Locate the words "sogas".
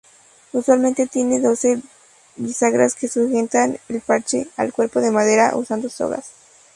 5.89-6.31